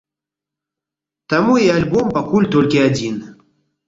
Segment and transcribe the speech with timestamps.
[1.33, 3.15] Таму і альбом пакуль толькі адзін.